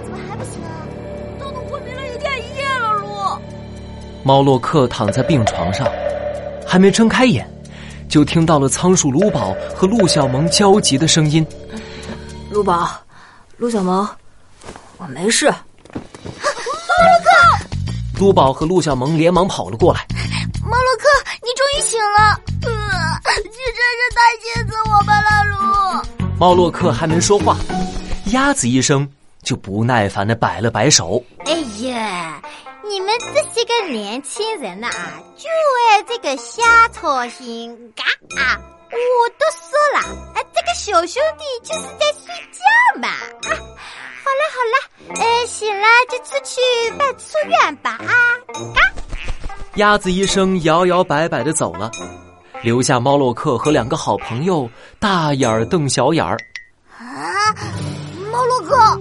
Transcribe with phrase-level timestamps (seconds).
[0.00, 0.86] 克怎么还不醒啊？
[1.38, 3.06] 都能昏迷了一天一夜了，鹿。
[4.22, 5.86] 猫洛克躺在病床上，
[6.66, 7.48] 还没睁开眼，
[8.08, 11.46] 就听到了仓鼠卢宝和陆小萌焦急的声音
[12.50, 12.90] ：“卢宝，
[13.56, 14.08] 陆小萌，
[14.98, 15.46] 我没事。”
[15.90, 17.30] 猫洛克，
[18.18, 20.06] 卢宝和陆小萌连忙跑了过来。
[20.62, 21.08] 猫洛克，
[21.42, 22.40] 你终于醒了！
[23.42, 25.56] 你真是太气死我们了，卢。
[26.38, 27.56] 猫洛克还没说话，
[28.32, 29.08] 鸭子医生
[29.50, 31.52] 就不耐烦的摆了摆手：“哎
[31.84, 32.40] 呀，
[32.88, 35.48] 你们这些个年轻人呐，啊就
[35.88, 38.04] 爱这个瞎操心，嘎
[38.40, 38.56] 啊！
[38.92, 39.98] 我都说了，
[40.34, 43.08] 啊，这个小兄弟就是在睡觉嘛。
[43.08, 43.50] 啊，
[44.22, 46.60] 好了好了，呃，醒了就出去
[46.96, 48.14] 办出院吧啊！
[48.72, 48.80] 嘎。
[49.74, 51.90] 鸭子医生摇摇摆摆的走了，
[52.62, 56.38] 留下猫洛克和两个好朋友大眼儿瞪小眼儿。
[57.00, 57.52] 啊，
[58.30, 59.00] 猫洛克，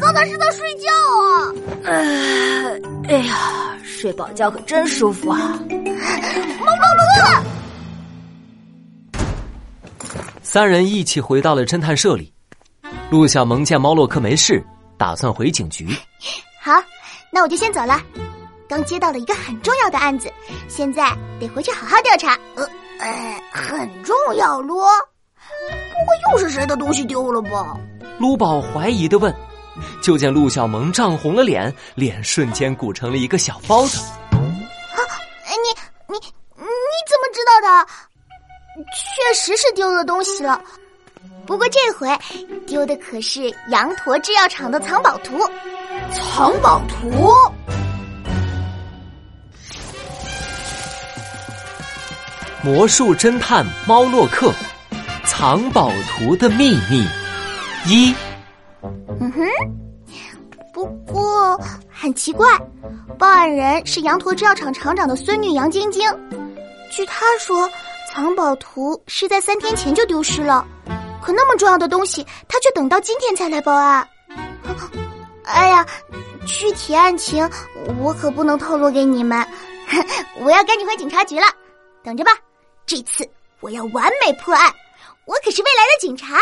[0.00, 1.52] 刚才是在睡觉啊！
[1.84, 5.38] 呃，哎呀，睡饱觉可真舒服啊！
[5.38, 5.76] 猫洛
[7.16, 7.42] 克。
[10.42, 12.32] 三人一起回到了侦探社里。
[13.10, 14.64] 陆小萌见猫洛克没事，
[14.96, 15.88] 打算回警局。
[16.62, 16.72] 好，
[17.30, 18.00] 那我就先走了。
[18.68, 20.32] 刚接到了一个很重要的案子，
[20.68, 22.38] 现在得回去好好调查。
[22.54, 22.66] 呃，
[23.00, 24.86] 呃，很重要咯？
[25.34, 27.76] 不会又是谁的东西丢了吧？
[28.18, 29.34] 卢宝怀疑的问。
[30.02, 33.98] 就见陆小萌涨红了脸，脸瞬间鼓成了一个小包子。
[34.30, 35.00] 啊，
[35.46, 35.68] 你
[36.06, 37.86] 你你怎么知道的？
[38.94, 40.60] 确实是丢了东西了，
[41.46, 42.08] 不过这回
[42.66, 45.38] 丢的可是羊驼制药厂的藏宝图。
[46.12, 47.30] 藏宝图。
[52.62, 54.52] 魔术侦探猫洛克，
[55.26, 57.06] 藏宝图的秘密
[57.86, 58.14] 一。
[62.20, 62.46] 奇怪，
[63.18, 66.06] 报案人是羊驼制药厂厂长的孙女杨晶晶。
[66.90, 67.66] 据她说，
[68.12, 70.62] 藏宝图是在三天前就丢失了，
[71.22, 74.06] 可那么重要的东西，她却等到今天才来报案。
[75.44, 75.86] 哎呀，
[76.44, 77.48] 具体案情
[77.98, 79.42] 我可不能透露给你们，
[80.44, 81.46] 我要赶紧回警察局了，
[82.04, 82.32] 等着吧。
[82.84, 83.26] 这次
[83.60, 84.70] 我要完美破案，
[85.24, 86.36] 我可是未来的警察。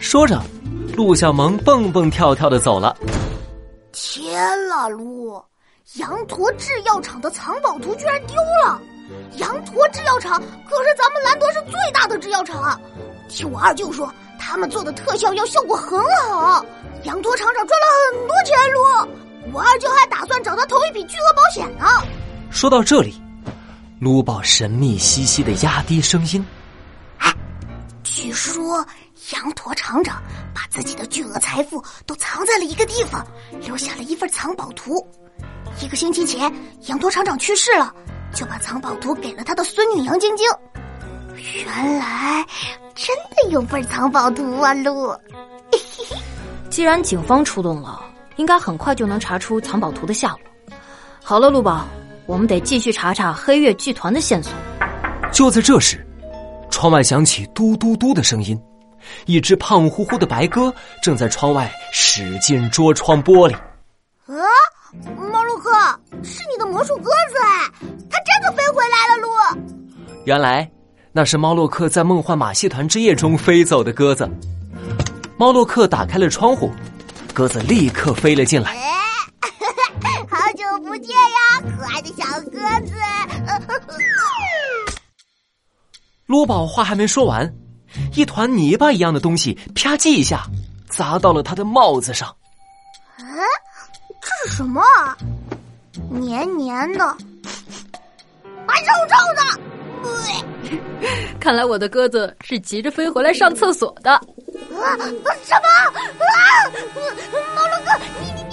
[0.00, 0.40] 说着，
[0.96, 2.96] 陆小萌蹦蹦跳跳的走了。
[3.94, 5.40] 天啦，噜！
[5.94, 8.34] 羊驼制药厂的藏宝图居然丢
[8.64, 8.80] 了！
[9.36, 12.80] 羊驼制药厂可是咱们兰德市最大的制药厂，
[13.28, 16.64] 听我二舅说，他们做的特效药效果很好，
[17.04, 18.56] 羊驼厂长赚了很多钱。
[18.74, 19.08] 噜，
[19.52, 21.86] 我二舅还打算找他投一笔巨额保险呢。
[22.50, 23.14] 说到这里。
[24.00, 26.44] 卢宝神秘兮兮的压低声音
[27.18, 27.32] ：“哎，
[28.02, 28.84] 据说
[29.32, 30.22] 羊驼厂长
[30.54, 33.26] 把自己的巨额财富都藏在了一个地方，
[33.60, 34.94] 留下了一份藏宝图。
[35.80, 36.52] 一个星期前，
[36.88, 37.94] 羊驼厂长去世了，
[38.34, 40.46] 就把藏宝图给了他的孙女杨晶晶。
[41.54, 42.44] 原来
[42.94, 45.16] 真的有份藏宝图啊，陆！
[46.68, 48.00] 既然警方出动了，
[48.36, 50.40] 应该很快就能查出藏宝图的下落。
[51.22, 51.86] 好了，陆宝。”
[52.26, 54.50] 我们得继续查查黑月剧团的线索。
[55.30, 56.02] 就在这时，
[56.70, 58.58] 窗外响起嘟嘟嘟的声音，
[59.26, 60.72] 一只胖乎乎的白鸽
[61.02, 63.54] 正在窗外使劲啄窗玻璃。
[64.26, 64.34] 啊，
[65.30, 65.70] 猫洛克，
[66.22, 67.70] 是你的魔术鸽子哎，
[68.10, 69.20] 它真的飞回来了！
[69.20, 69.28] 鹿，
[70.24, 70.70] 原来
[71.12, 74.28] 那是猫洛克在梦幻马戏团之夜中飞走的鸽子。
[75.36, 76.70] 猫洛克打开了窗户，
[77.32, 78.76] 鸽子立刻飞了进来。
[80.30, 82.94] 好久不见呀，可爱的小鸽子！
[86.26, 87.52] 罗宝话还没说完，
[88.14, 90.44] 一团泥巴一样的东西啪叽一下
[90.88, 92.28] 砸到了他的帽子上。
[93.18, 93.24] 啊，
[94.20, 94.82] 这是什么？
[96.10, 97.04] 黏黏的，
[98.66, 99.42] 还臭臭的。
[101.40, 104.12] 看来我的鸽子是急着飞回来上厕所的。
[104.12, 104.20] 啊？
[105.42, 105.68] 什么？
[106.24, 106.38] 啊！
[107.54, 108.43] 猫洛克，你你你你你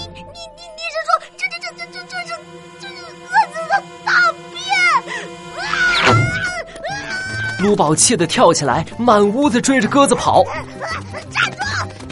[7.62, 10.44] 卢宝气得跳起来，满屋子追着鸽子跑。
[10.44, 11.60] 站住！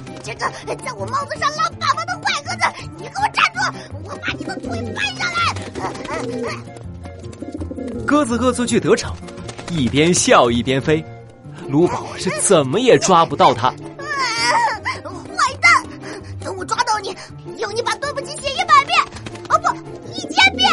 [0.06, 0.42] 你这个
[0.84, 2.62] 在我帽子上拉粑粑的坏鸽子，
[2.98, 3.60] 你给我站住！
[4.04, 5.40] 我把你的腿掰下来！
[8.06, 9.12] 鸽子恶作剧得逞，
[9.72, 11.04] 一边笑一边飞。
[11.68, 13.70] 卢宝是怎么也抓不到它。
[13.70, 13.76] 坏
[15.62, 15.84] 蛋！
[16.44, 17.16] 等我抓到你，
[17.58, 19.00] 要你把对不起写一百遍，
[19.50, 19.76] 哦不，
[20.14, 20.70] 一千遍。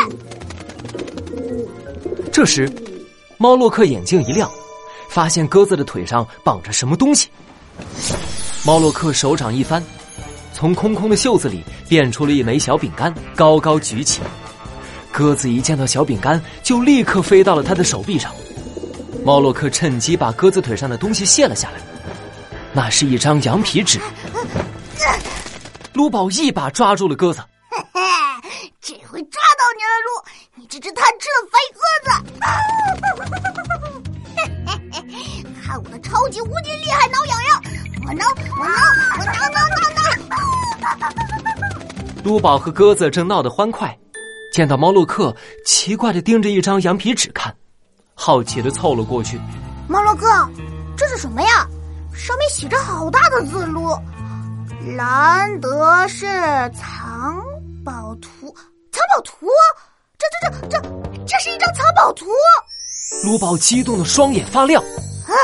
[2.33, 2.71] 这时，
[3.39, 4.51] 猫洛克眼睛一亮，
[5.17, 7.31] 发现鸽子的腿上绑着什么东西。
[8.67, 9.83] 猫洛克手掌一翻，
[10.53, 14.21] 从空空的袖子里变出了一枚小饼干，高高举起。
[15.11, 18.31] 鸽子一见到小饼干，就立刻飞到了他的手臂上。
[19.25, 21.81] 猫洛克趁机把鸽子腿上的东西卸了下来，
[22.75, 23.99] 那是一张羊皮纸。
[25.95, 27.41] 卢宝一把抓住了鸽子，
[27.71, 30.61] 嘿嘿，这回抓到你了，鹿！
[30.61, 31.59] 你这只贪吃的肥
[38.59, 38.75] 我挠，
[39.19, 41.13] 我挠，我挠挠挠挠！
[42.25, 43.97] 卢宝和鸽子正闹得欢快，
[44.53, 47.55] 见到猫洛克奇怪的盯着一张羊皮纸看，
[48.15, 49.41] 好奇的凑了过去。
[49.89, 50.27] 猫洛克，
[50.97, 51.67] 这是什么呀？
[52.15, 53.91] 上面写着好大的字，路。
[54.97, 56.27] 兰德是
[56.75, 57.43] 藏
[57.85, 58.55] 宝图，
[58.91, 59.47] 藏宝图，
[60.17, 60.81] 这这这这，
[61.27, 62.25] 这是一张藏宝图！
[63.25, 64.83] 卢宝激动的双眼发亮。
[64.83, 65.35] 啊，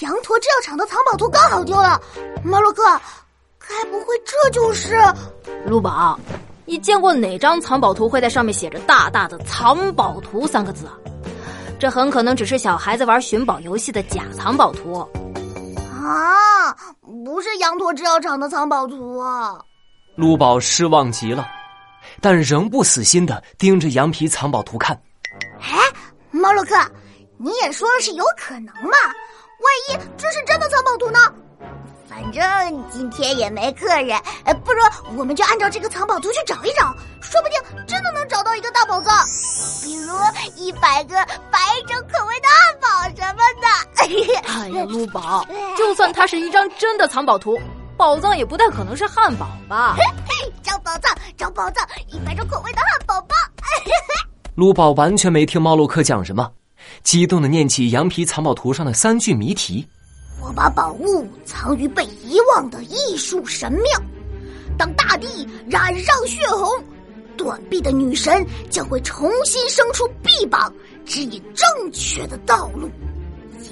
[0.00, 2.00] 羊驼制药厂的藏宝图刚好丢了，
[2.42, 2.82] 马洛克，
[3.58, 4.96] 该不会这就是？
[5.66, 6.18] 陆宝，
[6.64, 10.94] 你见过哪张藏宝图会在上面写着大大的“藏宝图”三个字啊？
[11.78, 14.98] 这很可能只是小孩子玩寻宝游戏的假藏宝图。
[16.02, 16.74] 啊，
[17.24, 19.22] 不是羊驼制药厂的藏宝图。
[20.16, 21.46] 陆宝失望极了，
[22.20, 25.00] 但仍不死心的盯着羊皮藏宝图看。
[25.60, 25.78] 哎，
[26.32, 26.74] 猫洛克，
[27.38, 28.90] 你也说了是有可能嘛？
[29.64, 31.18] 万一这是真的藏宝图呢？
[32.08, 34.80] 反正今天也没客人，呃不如
[35.16, 39.12] 我们就按照这个藏宝图去找一找，说不定真的能找到一个大宝藏，
[39.82, 40.14] 比如
[40.56, 41.14] 一百个
[41.50, 41.58] 百
[41.88, 43.66] 种口味的汉堡什么的。
[44.46, 45.44] 哎呀，陆宝，
[45.76, 47.58] 就算它是一张真的藏宝图，
[47.96, 49.96] 宝藏也不太可能是汉堡吧？
[50.62, 53.34] 找宝藏，找宝藏，一百种口味的汉堡包。
[54.54, 56.48] 陆宝完全没听猫洛克讲什么，
[57.02, 59.86] 激动的念起羊皮藏宝图上的三句谜题。
[60.40, 64.02] 我把宝物藏于被遗忘的艺术神庙，
[64.76, 66.68] 当大地染上血红，
[67.36, 70.72] 断臂的女神将会重新生出臂膀，
[71.06, 72.90] 指引正确的道路。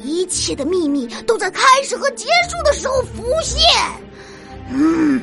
[0.03, 3.61] 一切的秘密都在开始和结束的时候浮现。
[4.70, 5.20] 嗯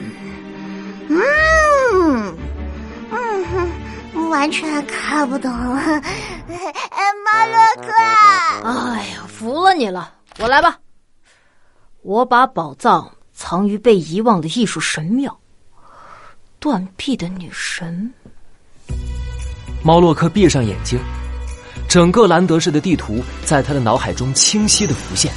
[1.09, 2.37] 嗯
[3.11, 3.69] 嗯哼，
[4.29, 5.81] 完全看不懂了。
[7.25, 7.91] 马洛克，
[8.63, 10.77] 哎呀，服了你了，我来吧。
[12.01, 15.37] 我把宝藏藏于被遗忘的艺术神庙。
[16.59, 18.11] 断臂的女神。
[19.81, 20.99] 猫洛克闭上眼睛，
[21.87, 25.31] 整个兰德市的地图在他的脑海中清晰的浮现。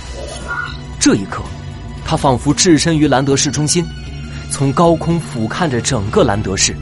[0.99, 1.43] 这一刻，
[2.05, 3.87] 他仿佛置身于兰德市中心，
[4.51, 6.75] 从高空俯瞰着整个兰德市，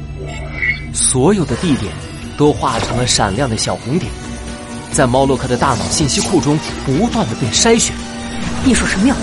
[0.92, 1.92] 所有的地点
[2.36, 4.10] 都化成了闪亮的小红点，
[4.92, 7.94] 在猫洛克的大脑信息库中不断的被筛选。
[8.64, 9.14] 艺术神庙。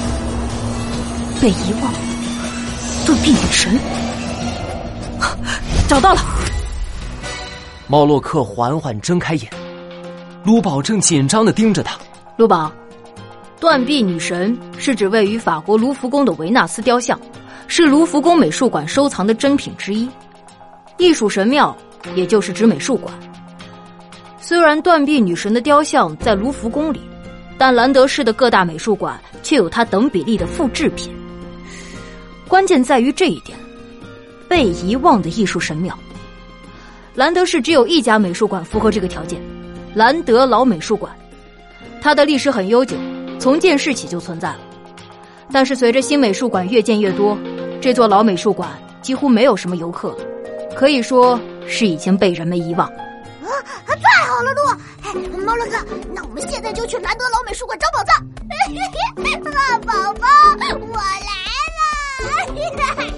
[1.39, 1.93] 被遗忘，
[3.05, 3.79] 断臂女神，
[5.87, 6.21] 找到了。
[7.87, 9.47] 猫洛克缓缓睁开眼，
[10.43, 11.95] 卢宝正紧张的盯着他。
[12.37, 12.71] 卢宝，
[13.59, 17.19] 断臂女神是指位于法国卢浮宫的维纳斯雕像，
[17.67, 20.09] 是卢浮宫美术馆收藏的珍品之一。
[20.97, 21.75] 艺术神庙
[22.15, 23.13] 也就是指美术馆。
[24.39, 27.01] 虽然断臂女神的雕像在卢浮宫里，
[27.57, 31.13] 但兰德市的各大美术馆却有它等比例的复制品。
[32.47, 33.57] 关键在于这一点：
[34.47, 35.97] 被遗忘的艺术神庙。
[37.13, 39.41] 兰德市只有一家美术馆符合这个条件——
[39.93, 41.11] 兰德老美术馆。
[41.99, 42.95] 它的历史很悠久，
[43.39, 44.59] 从建世起就存在了。
[45.51, 47.37] 但是随着新美术馆越建越多，
[47.81, 48.69] 这座老美术馆
[49.01, 50.15] 几乎没有什么游客，
[50.77, 52.87] 可以说是已经被人们遗忘。
[52.87, 53.49] 啊，
[53.87, 54.61] 太好了，鹿！
[55.01, 55.11] 哎，
[55.43, 55.77] 猫乐哥，
[56.13, 58.15] 那我们现在就去兰德老美术馆找宝藏。
[59.57, 60.27] 啊宝宝，
[60.79, 61.25] 我来。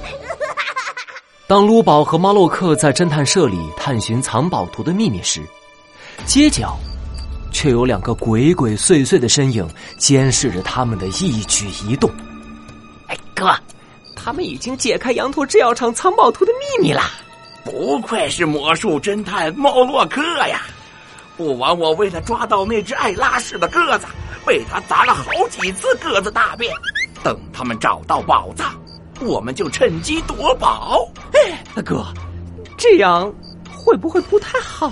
[1.48, 5.42] 当卢宝和猫洛克在侦探社里探寻藏宝图的秘密时，
[6.26, 6.78] 街角
[7.52, 12.10] 却有两个鬼鬼祟祟的身影监视着他们的一举一动。
[13.08, 13.54] 哎，哥，
[14.16, 17.02] 他们已经解开羊驼制药厂藏宝图的秘密了。
[17.64, 20.62] 不愧是魔术侦探猫洛克呀！
[21.38, 24.08] 不枉我为了抓到那只爱拉屎的鸽子，
[24.46, 26.74] 被他砸了好几次鸽子大便。
[27.24, 28.74] 等他们找到宝藏。
[29.22, 31.06] 我们就趁机夺宝。
[31.34, 32.06] 哎，哥，
[32.78, 33.30] 这样
[33.70, 34.88] 会不会不太好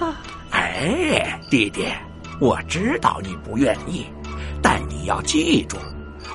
[0.00, 0.20] 啊？
[0.50, 1.86] 哎，弟弟，
[2.40, 4.04] 我知道你不愿意，
[4.60, 5.76] 但你要记住，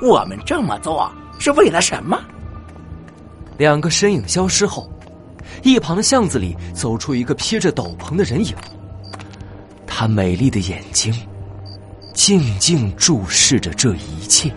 [0.01, 2.17] 我们这么做是为了什么？
[3.57, 4.89] 两个身影消失后，
[5.61, 8.55] 一旁的巷子里走出一个披着斗篷的人影，
[9.85, 11.13] 她美丽的眼睛
[12.13, 14.53] 静静注视着这一切。